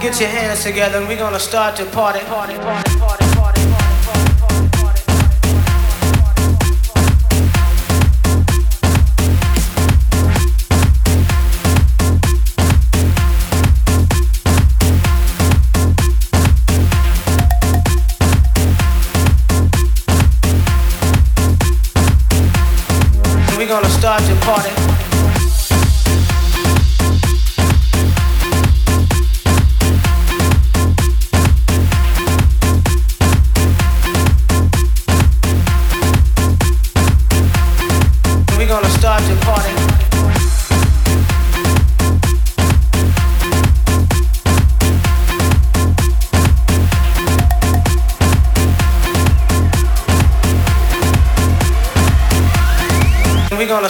[0.00, 2.87] get your hands together and we're gonna start to party, party, party.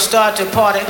[0.09, 0.81] start to party.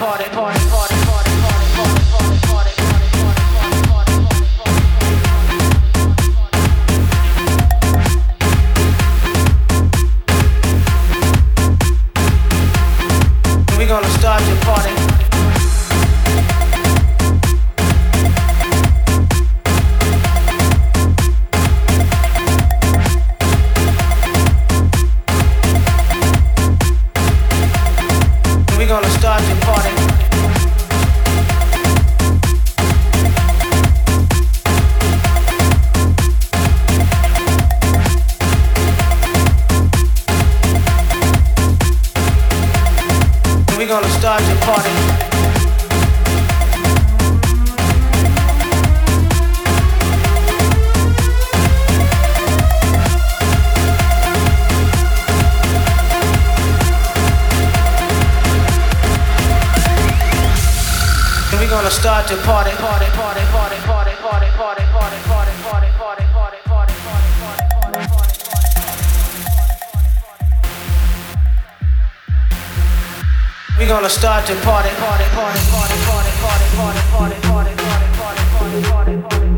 [73.88, 79.16] Gonna start to party, party, party, party, party, party, party, party, party, party, party, party,
[79.16, 79.48] party, party.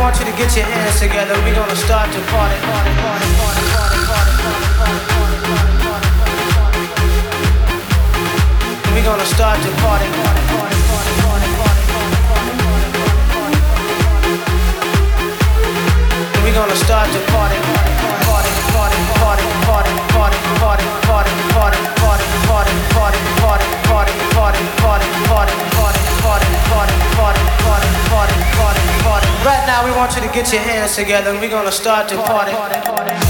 [0.00, 1.34] Want you to get your hands together.
[1.44, 4.34] We're gonna start to party, party, party, party, party.
[8.92, 10.08] We're gonna start the party.
[10.08, 10.43] We're
[16.54, 17.58] gonna start the party.
[18.30, 18.50] Party.
[29.44, 31.30] Right now we want you to get your hands together.
[31.30, 33.23] And we're gonna start the party.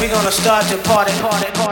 [0.00, 1.69] We're gonna start to party, party, party.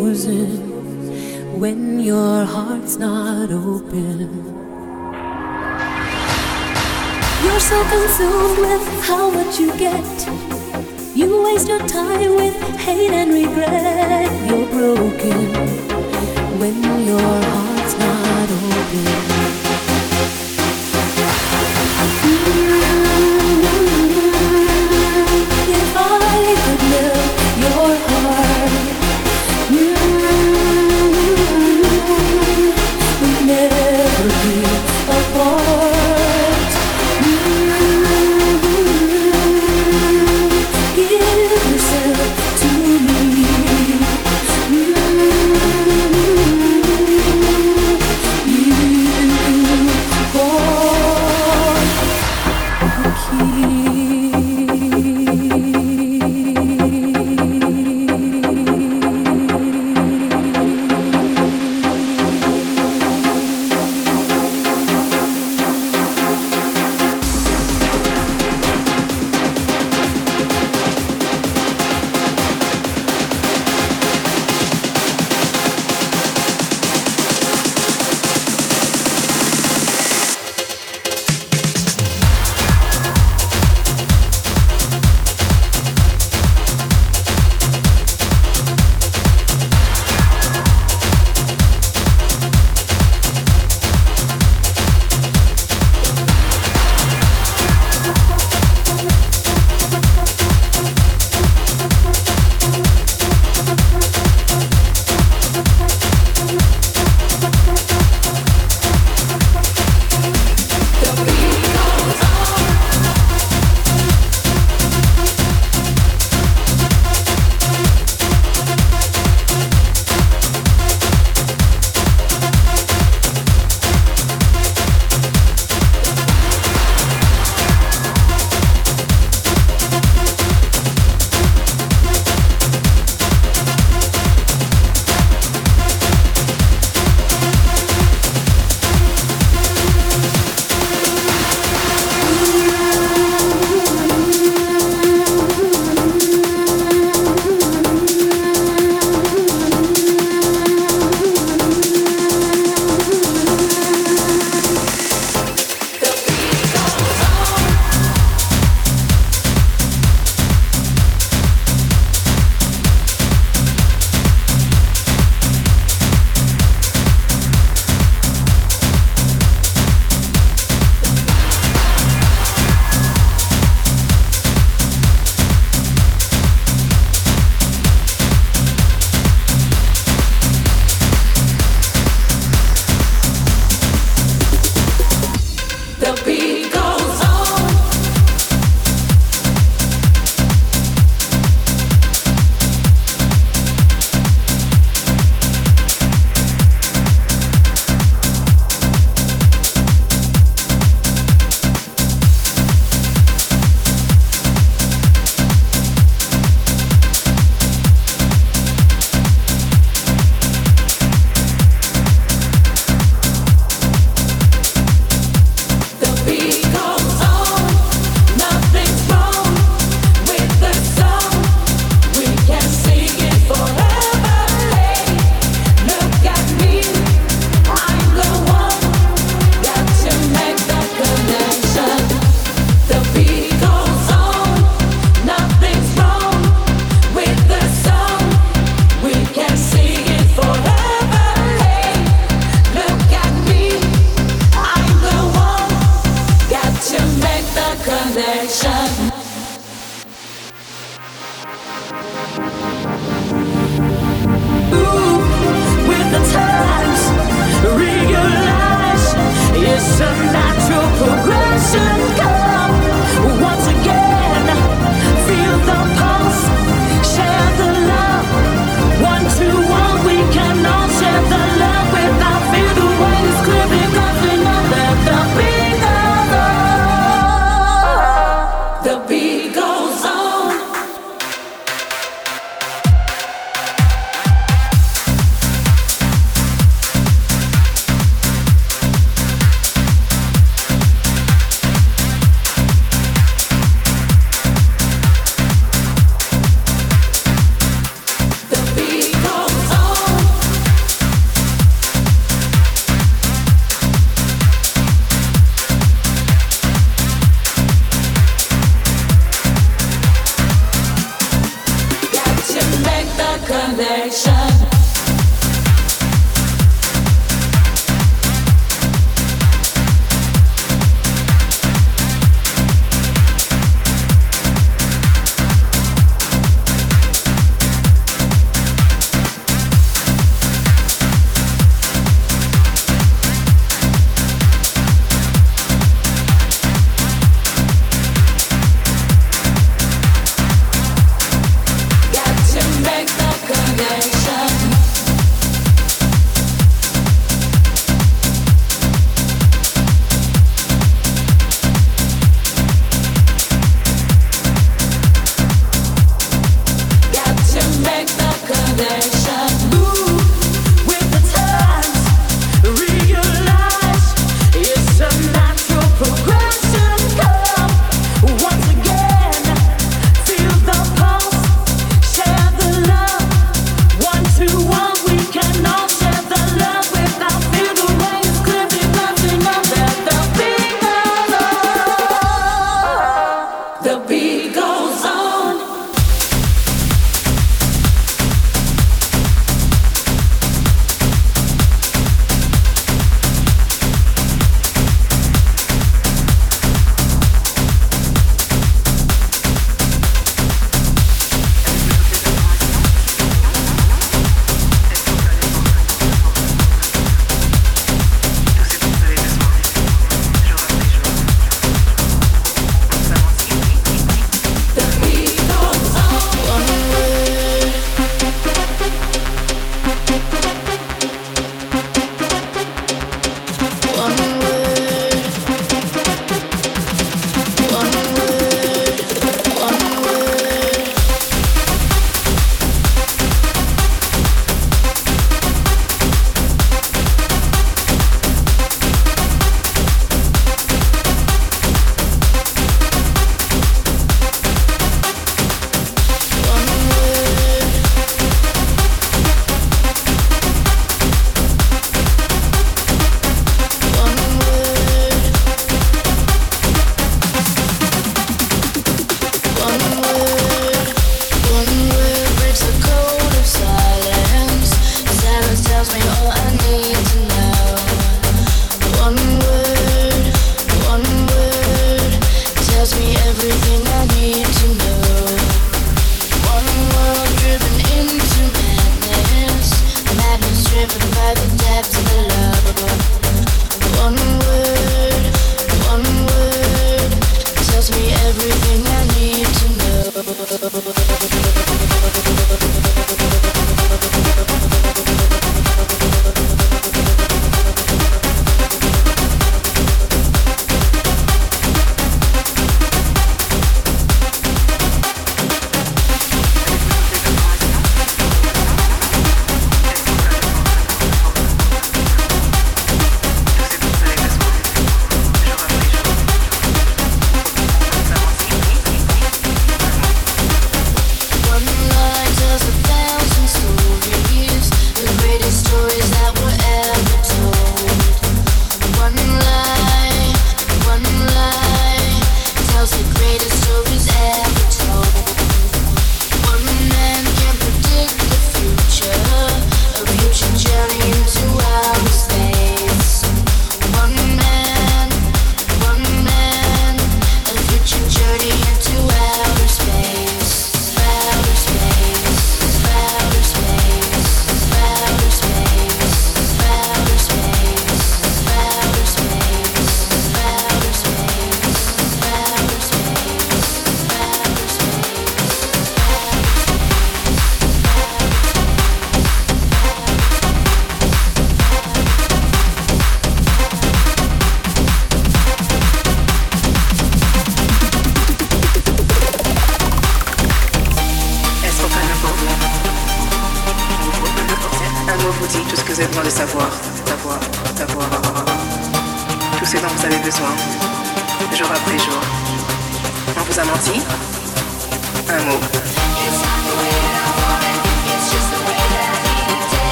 [0.00, 4.18] Frozen when your heart's not open.
[7.44, 10.28] You're so consumed with how much you get.
[11.14, 14.30] You waste your time with hate and regret.
[14.48, 15.38] You're broken
[16.58, 16.76] when
[17.06, 19.44] your heart's not open.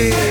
[0.00, 0.29] yeah.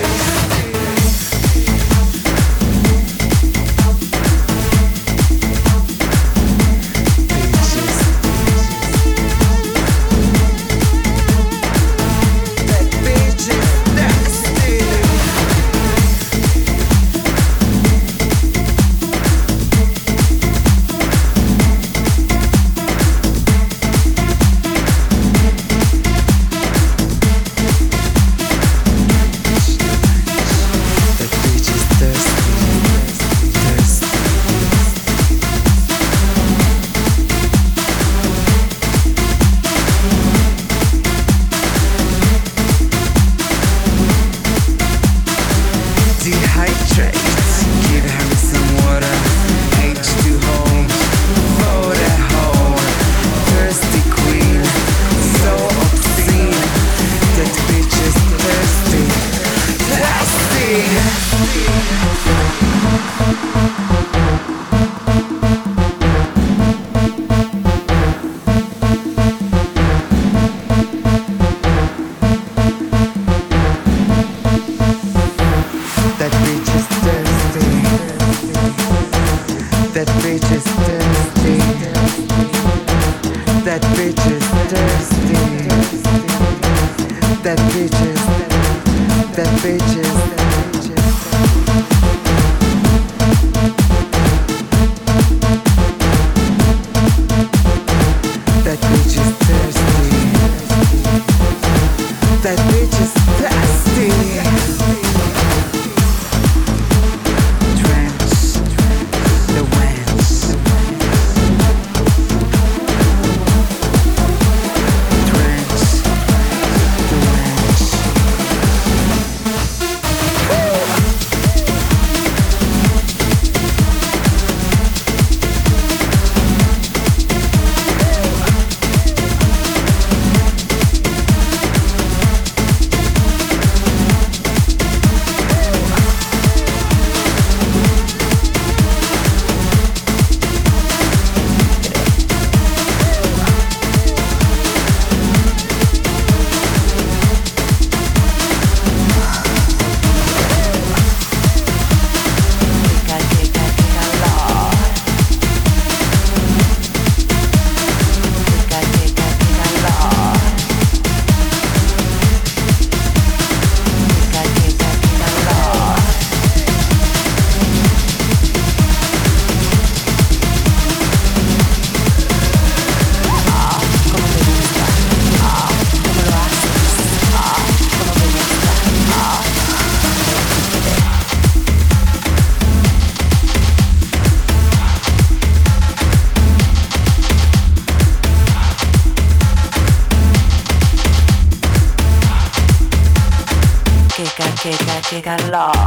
[195.30, 195.79] 来了。